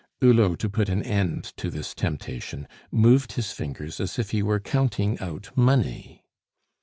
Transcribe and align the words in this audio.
Hulot, 0.19 0.57
to 0.61 0.67
put 0.67 0.89
an 0.89 1.03
end 1.03 1.43
to 1.57 1.69
this 1.69 1.93
temptation, 1.93 2.67
moved 2.91 3.33
his 3.33 3.51
fingers 3.51 3.99
as 3.99 4.17
if 4.17 4.31
he 4.31 4.41
were 4.41 4.59
counting 4.59 5.19
out 5.19 5.55
money. 5.55 6.23